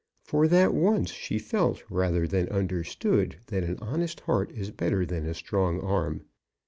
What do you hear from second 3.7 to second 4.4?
honest